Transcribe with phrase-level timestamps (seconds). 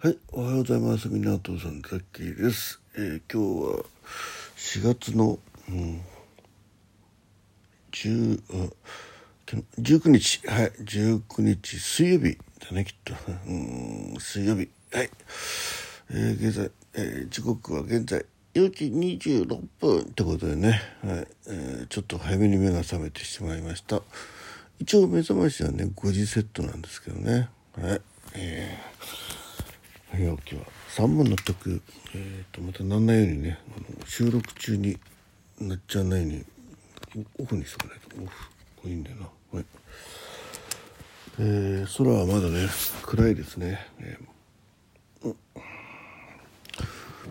[0.00, 1.08] はい、おはようございます。
[1.08, 2.80] 港さん、ザッキーです。
[2.94, 3.84] えー今日は
[4.56, 6.00] 4月の、うん、
[7.90, 8.70] 10あ
[9.82, 13.12] 19日、はい、19日水曜日だね、きっと。
[13.48, 14.68] うん、水曜日。
[14.92, 15.10] はい。
[16.10, 18.84] えー現在、えー時刻は現在4時
[19.18, 24.00] 26分ってことでね、はいえーちょっと早めに目が覚めてしまいました。
[24.78, 27.48] 一応目覚ましはね、5時セットなんですけどね。
[27.76, 28.00] はい。
[28.34, 29.27] えー
[30.12, 30.62] 早起きは。
[30.96, 31.82] 3本の曲、
[32.14, 34.98] えー、とまたなんないようにねあの収録中に
[35.60, 36.28] なっちゃわないよ
[37.14, 38.22] うにオフにしとかないと。
[38.22, 39.28] オフこれいいんだよな。
[39.58, 39.64] はい
[41.40, 42.68] えー、空はまだね
[43.02, 45.36] 暗いですね、えーうん。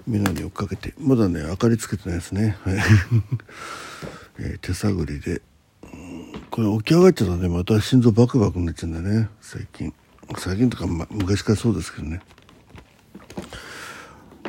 [0.07, 0.93] 眼鏡をかけて。
[0.97, 2.57] まだね明かりつけてないですね。
[2.63, 2.77] はい、
[4.39, 5.41] えー手探りで。
[6.51, 7.49] これ起き上がっちゃったね。
[7.49, 9.29] また心臓バクバクになっちゃうんだよね。
[9.41, 9.93] 最近。
[10.37, 12.21] 最近とか、ま、昔からそうですけどね。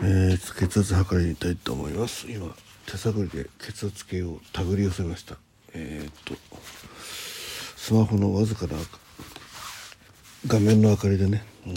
[0.00, 2.30] えー、血圧測りたいと思います。
[2.30, 2.54] 今
[2.86, 5.36] 手探りで血圧計を手繰り寄せました。
[5.74, 6.34] えー、っと
[7.76, 8.74] スマホのわずかな
[10.46, 11.74] 画面の明かりでね、うん。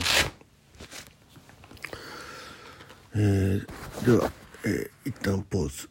[3.15, 3.65] えー
[4.05, 4.31] では、
[4.65, 5.89] えー一旦ポーズ。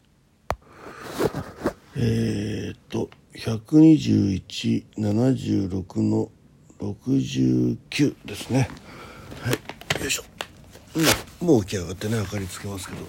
[1.97, 6.31] えー、っと12176の
[6.79, 8.69] 69ですね。
[9.41, 9.53] はい
[10.01, 10.23] よいしょ。
[10.95, 11.01] う
[11.45, 13.01] んもう起き上がってね明かりつけますけど。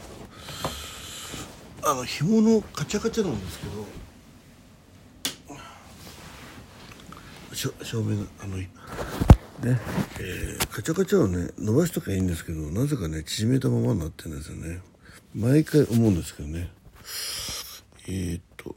[1.85, 3.87] あの紐のカチャカチャなんですけど。
[7.55, 8.71] しょ照明があのね
[9.63, 14.81] えーカチャカチャをね伸ばしときゃいいんですけどなぜかね縮めたままになってるんですよね。
[15.35, 16.71] 毎回思うんですけどね。
[18.07, 18.77] えー、っと。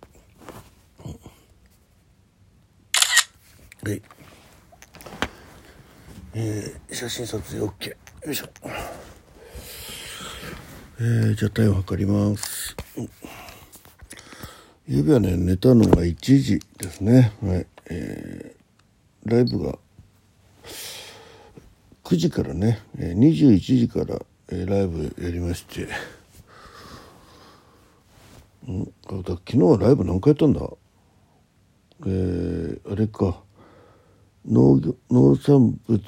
[3.84, 4.02] はい。
[6.34, 7.96] えー写真撮影 OK
[8.26, 8.48] よいしょ。
[11.00, 12.76] えー、じゃあ体温測ります。
[12.98, 13.10] うん。
[14.88, 17.34] ゆうべはね寝たのが1時ですね。
[17.44, 17.68] はい。
[17.92, 19.78] えー、ライブが
[22.04, 24.20] 9時からね、21時から、
[24.50, 25.88] ライブやりまして。
[28.68, 28.86] うん。
[28.86, 30.68] だ昨日はライブ何回やったんだ？
[32.08, 33.44] えー、あれか。
[34.48, 36.02] 農業農産物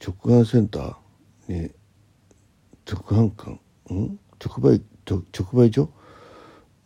[0.00, 1.03] 直販センター？
[1.48, 1.70] に
[2.90, 3.52] 直販館
[3.94, 4.18] ん？
[4.38, 5.88] 直売直直売所？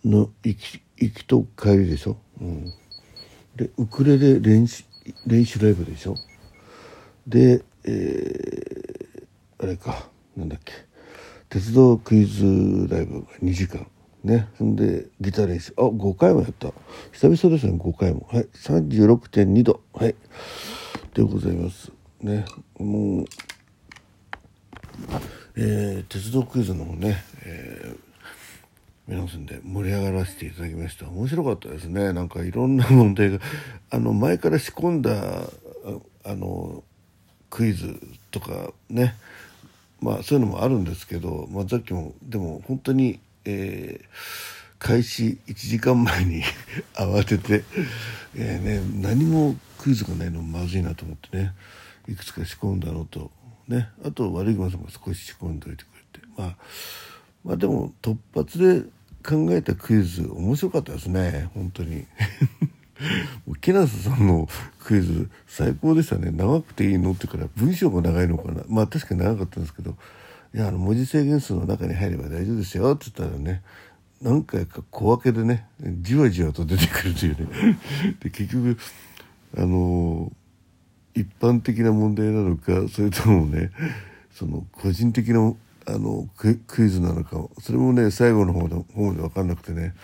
[0.05, 2.73] の行き行きと帰りでしょ、うん、
[3.57, 4.85] でウクレレ練習
[5.27, 6.15] 練習ライブでしょ？
[7.27, 10.73] で、えー、あれかなんだっけ？
[11.49, 12.45] 鉄道クイズ
[12.89, 13.87] ライブが2時間。
[14.23, 14.49] ね。
[14.63, 15.73] んでギター練習。
[15.79, 16.73] あ5回もやった。
[17.13, 18.29] 久々ですね5回も。
[18.31, 18.49] はい。
[18.55, 19.81] 36.2度。
[19.95, 20.15] はい。
[21.15, 21.91] でございます。
[22.21, 22.45] ね。
[22.79, 23.25] もう
[25.61, 27.99] えー鉄道クイズの方ね、えー
[29.09, 31.09] 皆さんで盛り上がらせていただきました。
[31.09, 32.13] 面白かったですね。
[32.13, 33.39] なんかいろんな問題が
[33.89, 35.49] あの前から仕込んだ
[36.25, 36.85] あの
[37.49, 37.99] クイズ
[38.31, 39.15] とかね。
[40.03, 46.43] まあそういうのもあるんですけど、まあ、さっきもでも本当に、えー開始1時間前に
[46.95, 47.65] 慌てて、
[48.37, 51.53] えーね、何もクイズがないのまずいなと思ってね
[52.09, 53.31] いくつか仕込んだのと、
[53.69, 56.57] ね、あと悪い熊さんも少し仕込んでおいてくれて、まあ、
[57.45, 58.83] まあでも突発で
[59.23, 61.51] 考えたクイズ面白かったですね。
[61.55, 62.07] 本当に。
[63.61, 64.49] 木梨さんの
[64.81, 66.31] クイズ最高でしたね。
[66.31, 68.63] 長くていいのってから文章が長いのかな。
[68.69, 69.97] まあ確かに長かったんですけど。
[70.55, 73.63] いやあの文字制限数の中に入れば大丈夫ですよって言ったらね
[74.23, 75.67] 何回か小分けでね
[76.01, 77.79] じわじわと出てくるというね。
[78.21, 78.79] で結局
[79.57, 80.33] あの
[81.21, 83.71] 一般的な問題なのかそれともね
[84.33, 85.55] その個人的な
[85.87, 89.95] あのクイクイズなのかそれもね最後の方の方で分かんなくてね、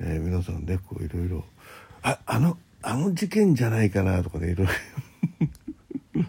[0.00, 1.44] えー皆さんねこういろいろ
[2.02, 4.72] 「ああのあの事件じゃないかな」とかねいろいろ。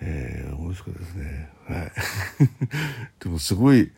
[0.00, 1.50] えー、面白かったですね。
[1.66, 1.92] はい。
[3.18, 3.90] でもすごい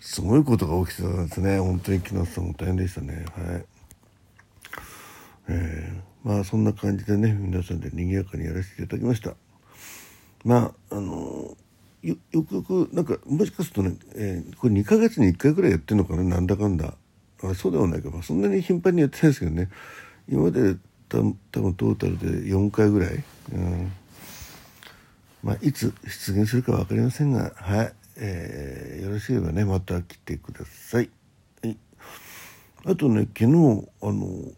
[0.00, 1.58] すごいことが起きてたんですね。
[1.58, 3.24] 本当に木梨さんも大変でしたね。
[3.34, 3.64] はい。
[5.48, 9.34] えー、まあそんな感じでね皆さんで賑やかにやらせていただきました。
[10.44, 11.56] まああの
[12.02, 16.94] よよくよくなんかもしかするとね、えーこれ2ヶ月に1回ぐらいやってるのかななんだかんだ。
[17.44, 19.68] あそうではないか、まあ、そんなに頻繁にやってないですけどね。
[20.28, 20.74] 今まで
[21.08, 21.22] た多
[21.60, 23.92] 分トータルで4回ぐらい、うん。
[25.44, 31.10] まあ、いつ出現するか分かりませんがはい、えーよろしければねまた来てください。
[31.62, 31.76] はい、
[32.84, 34.50] あとね昨日あの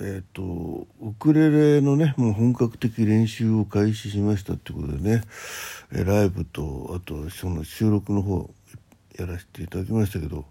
[0.00, 5.22] えっ、とウクレレのねもう本格的練習を開始しましたってことでね、
[5.92, 8.48] えライブとあとその収録の方
[9.18, 10.44] やらせていただきましたけど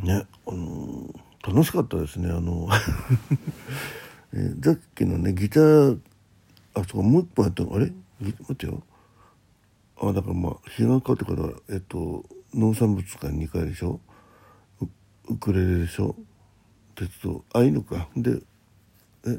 [0.00, 1.14] ねあの
[1.46, 2.68] 楽しかったですねあの
[4.34, 6.00] えさっきのねギター
[6.74, 7.74] あそうもう一本やったの？
[7.76, 7.92] あれ？
[8.20, 8.82] 待ってよ。
[10.00, 14.00] あだからまあ日が変わってからえっと農産物館2回でしょ？
[15.28, 16.16] ウクレレでしょ？
[16.98, 18.08] 鉄道あいいのか。
[18.16, 18.40] で
[19.24, 19.38] え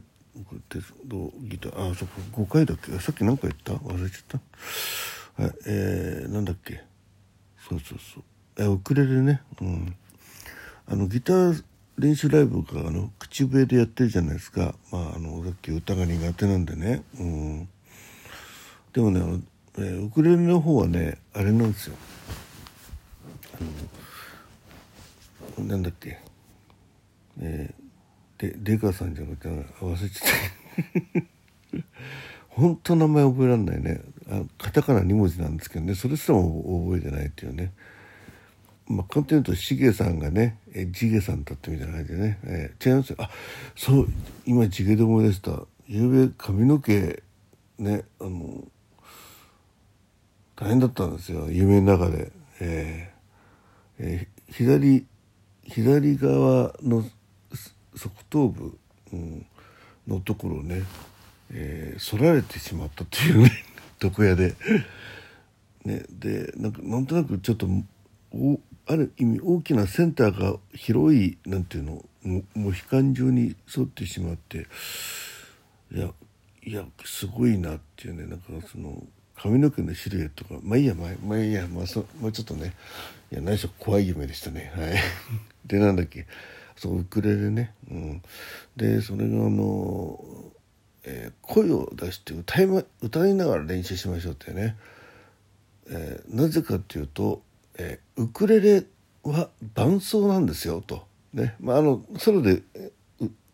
[0.70, 1.92] 鉄道ギター。
[1.92, 2.98] あそこ5回だっけ？
[3.00, 3.74] さっき何か言った？
[3.74, 4.40] 忘れちゃっ
[5.36, 5.44] た。
[5.44, 6.82] はいえー、なんだっけ？
[7.68, 8.24] そうそうそう。
[8.58, 9.42] えウクレレね。
[9.62, 9.96] うん。
[10.88, 11.64] あのギター
[11.98, 14.74] 練習ライブがあの口笛でやってるじゃないですか。
[14.92, 17.04] まああのさっき歌が苦手なんでね。
[17.20, 17.70] うん。
[18.94, 19.42] でもねあの、
[19.80, 21.98] えー、ウクレレの方はねあれなんですよ。
[25.58, 26.20] あのなんだっけ？
[27.40, 29.50] えー、でデカさんじゃなくて
[29.82, 31.30] 忘れちゃった。
[32.50, 34.02] 本当名前覚えられないね。
[34.30, 35.96] あカタカナ2文字なんですけどね。
[35.96, 37.72] それすらも覚えてないっていうね。
[38.88, 43.16] まあ、簡単に言うとしげさんがねえ地毛さんだったみたいな感じでね、えー、違いますよ。
[43.20, 43.30] あ
[43.76, 44.08] そう
[44.46, 45.62] 今地毛で思い出した。
[45.88, 47.22] ゆうべ髪の毛
[47.78, 48.64] ねあの
[50.56, 51.50] 大変だったんですよ。
[51.50, 55.06] 夢の中で、えーえー、左
[55.64, 57.06] 左側の
[58.00, 58.78] 側頭部、
[59.14, 59.46] うん、
[60.08, 60.84] のところね、
[61.52, 63.52] えー、反られてしまったっていうね
[64.02, 64.56] 床屋で。
[65.86, 67.68] ね、でなんかなんとなくちょっと
[68.34, 74.68] おある意味大きなセンターが広いなんていうのももう悲観状に沿ってしまって
[75.92, 76.10] いや
[76.64, 79.02] いやすごいなっていうねなんかその
[79.36, 82.74] 髪の毛のシルエットがまあいいやまあ、まあいいやまあそもうちょっとね
[83.32, 84.72] いや何しろ怖い夢でしたね。
[84.76, 84.96] はい。
[85.66, 86.26] でなんだっけ。
[86.80, 88.22] そうウクレレね、うん、
[88.78, 90.18] でそれがあの、
[91.04, 94.78] えー、声を出して歌い,、ま、歌いながら練習しましょうってね、
[95.90, 97.42] えー、なぜかっていうと、
[97.78, 98.86] えー、ウクレレ
[99.24, 101.06] は伴奏なんですよと。
[101.34, 101.56] ね。
[101.60, 102.64] まああのソロで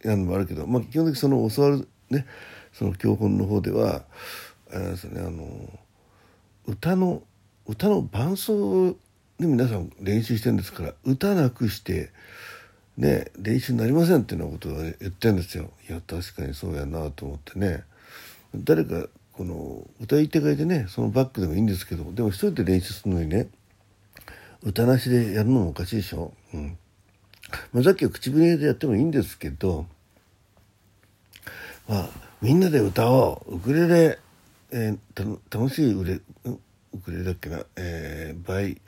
[0.04, 2.28] やるのもあるけど、まあ、基本的にその教わるね
[2.74, 4.04] その教本の方では
[4.71, 5.80] あれですねあの
[6.68, 7.24] 歌の
[7.66, 8.95] 歌の伴奏
[9.39, 12.12] で皆さん練習してるんですから歌なくして
[12.97, 15.69] ね練習になりませんっていうようなことを言ってるんですよ。
[15.89, 17.83] いや確かにそうやなと思ってね。
[18.56, 23.47] 誰かこの歌い手がいてねそのバックでもいいんですけどでも一人で練習するのにね
[24.63, 26.33] 歌なしでやるのもおかしいでしょ。
[26.53, 26.77] うん。
[27.74, 29.86] まあ、さっきは口笛でやってもいいんですけど
[31.88, 32.09] まあ
[32.42, 33.56] みんなで歌おう。
[33.56, 34.19] ウクレレ、
[34.71, 36.21] えー、楽しいウレ
[36.94, 38.81] ウクレレだっけな、えー、バイ、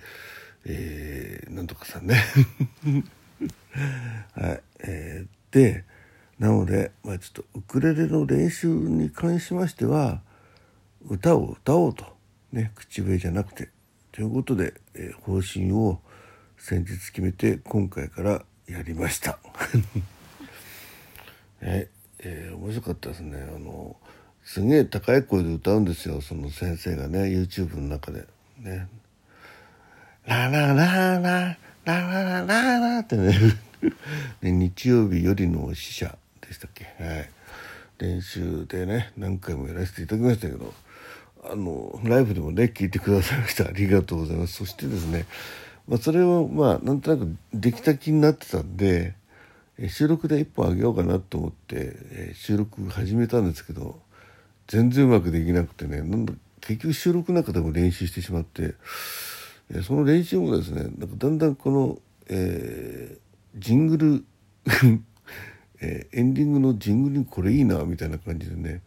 [0.65, 2.23] えー、なんとかさんね。
[4.33, 5.83] はい、えー、で
[6.39, 10.21] なので、まあ、ちょっとウクレレの練習に関しましては
[11.07, 12.05] 歌を歌おうと、
[12.51, 13.69] ね、口笛じゃなくて。
[14.11, 15.99] ということで、えー、方針を
[16.57, 19.37] 先日決めて今回からやりました。
[21.61, 21.87] え
[22.19, 23.37] えー、面白かったですね。
[23.55, 23.95] あの
[24.43, 26.21] すげえ高い声で歌うんですよ。
[26.21, 28.25] その先生がね YouTube の中で。
[28.57, 28.87] ね
[30.25, 31.57] 「ララララ。
[31.87, 33.33] ラララララ」ってね。
[34.43, 36.83] 日曜日よりの死者でしたっけ？
[36.99, 37.29] はい。
[37.99, 40.73] 練習でね何回もやらせていただきましたけど
[41.49, 43.67] あのライブでもね聞いてくださいました。
[43.67, 44.53] ありがとうございます。
[44.53, 45.25] そしてですね、
[45.87, 49.13] まあ、それをまあなんとなくできた気になってたんで
[49.87, 53.99] 収録で1本あげようかなと思って収録始めたんですけど
[54.67, 58.73] 全然うまくできなくてねなんだ結局収録の中でも練習してしまって
[59.83, 64.25] その練習もですねなんかだんだんこの、えー、ジングル
[65.79, 68.81] えー、エンディングのジングルにこれいいなみたいな感じでね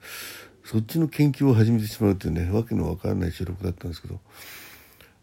[0.64, 4.18] そっちの研究を始めてしまうっていうねわけのわからない収録だったんですけど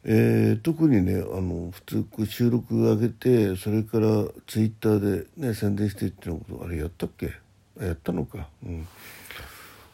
[0.09, 1.81] えー、特にねあの普
[2.15, 4.07] 通収録上げてそれから
[4.45, 7.33] ツイッターでね宣伝してっていうことあれやったっけ？
[7.81, 8.47] やったのか。
[8.65, 8.87] うん。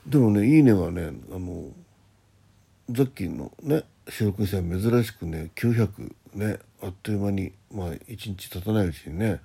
[0.05, 1.69] でもね「いいね」はねあの
[2.91, 9.39] ザッキーのね収録にしては珍しくね900ねあっという間にまあ1日経たないうちにね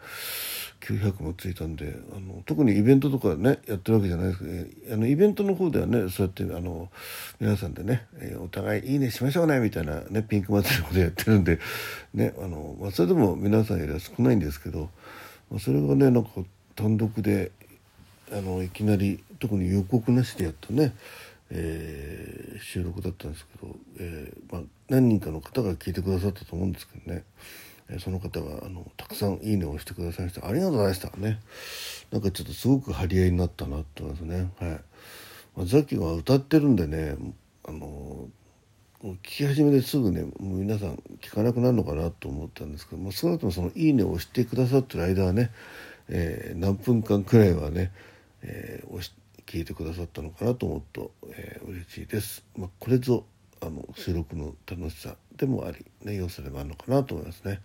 [0.80, 6.88] 900もついたんであの特にイベントとかねやってるわけじゃないですけど、ね、あのイベントの方ではねそうやってあの
[7.40, 11.58] 皆さんでね、えー、お互いいいねしましょうねみたいなねピンク祭りのこと やってるんで
[12.14, 14.90] ねあの、まあ、それでも皆さんよりは少ないんですけど、
[15.50, 16.30] まあ、それがねなんか
[16.74, 17.52] 単独で
[18.32, 20.94] あのいきなり特に予告なしでやったね
[21.50, 27.24] えー、収録だったんですけど、えーまあ、何人かの方が聞いてくださったと思うんですけどね。
[27.90, 30.46] えその方があのたくさんいいねをしてくださいました。
[30.46, 31.40] ありがとうございましたね。
[32.10, 34.50] なんかちょっとすごく張り合いになったなって思いますね。
[34.60, 34.70] はい、
[35.56, 37.16] まあ、ザキは歌ってるんでね
[37.64, 38.28] あの
[39.02, 45.50] 聞き始めですぐねもう皆さん聞かなくなるのかなと思ったんですけども少なくともその「いいね」を押してくださってる間はね、
[46.08, 47.92] えー、何分間くらいはね、
[48.42, 49.12] えー、押し
[49.48, 52.44] 聞いてくださったのかなと思うと、えー、嬉しいです。
[52.54, 53.24] まあ、これぞ
[53.62, 57.60] あの収録の楽しさでもあり、ね、要素でもあるのかなと思いますね。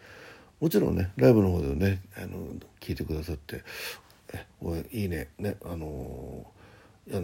[0.62, 2.38] もちろんねライブの方でねあの
[2.80, 3.64] 聞いてくださって
[4.64, 6.50] 「おいいいね」ねあの
[7.06, 7.22] いや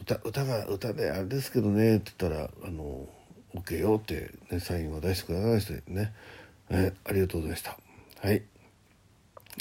[0.00, 3.08] 歌歌が歌であれですけどねって言ったら「あの
[3.54, 6.12] OK よ」って、ね、サインを出してくださいましてね、
[6.70, 7.78] えありがとうございました。
[8.20, 8.42] はい、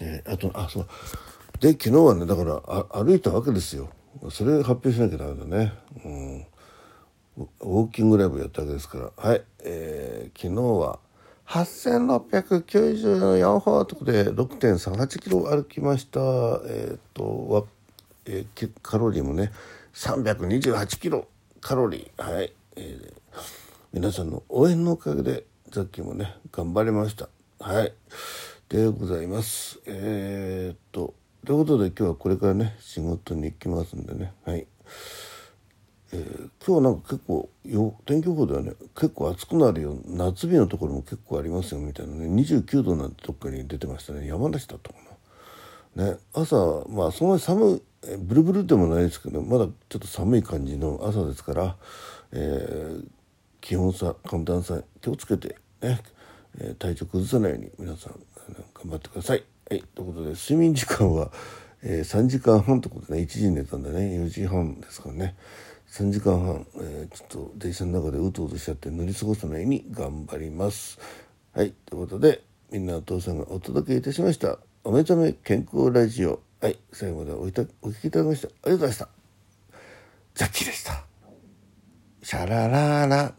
[0.02, 0.88] えー、あとあそう
[1.60, 3.92] で昨日はねだからあ歩いたわけですよ
[4.30, 5.74] それ発表しなきゃダメだね。
[6.04, 6.46] うん。
[7.38, 9.12] ウォーキングライブやったわけですから。
[9.18, 11.00] はい、えー、昨日は
[11.48, 16.20] 8694歩ということで6.38キロ歩きました。
[16.20, 17.68] えっ、ー、と
[18.28, 19.52] えー、カロリーもね
[19.94, 21.28] 328キロ。
[21.62, 22.24] カロリー。
[22.24, 23.14] はい、えー、
[23.94, 27.30] 皆さんの応援のおかげでさっきもね頑張りました。
[27.60, 27.94] はい。
[28.70, 29.80] でございます。
[29.86, 31.14] えー、っと
[31.46, 34.34] ということで今日はこれからね仕事に行きますんでね。
[34.46, 34.66] はい、
[36.12, 42.26] えー、今日なんか結構よ天気予報ではね結構暑くなるよ夏日のところも結構ありますよみたいなね。
[42.28, 44.26] 29度なんてどっかに出てましたね。
[44.28, 45.00] 山梨だったか
[45.96, 46.04] な。
[46.04, 46.56] ね、朝
[46.90, 51.76] まあそんなに寒いブルブルでもないですけどまだちょっと寒い感じの朝ですから、
[52.32, 53.06] えー、
[53.62, 56.02] 気温差寒暖差気をつけてね、
[56.60, 58.14] え、体調崩さないように皆さん
[58.74, 59.55] 頑張ってください。
[59.68, 61.32] はい、ということで睡眠時間は、
[61.82, 65.36] えー、3時間半ってことでね1時に寝たんでね4時半ですからね
[65.90, 71.00] 3時間半、えー、ちょっと電車の中でうとうとしちゃって乗り過ごさないように頑張ります。
[71.54, 79.10] はいということでみんなお父さんがお届けいたしました「おめざめ健康ラジオ」はい最後までおいたお聞きいただきましたありがとうございました。
[80.36, 81.06] ザッキーでした。
[82.22, 83.34] シャラララ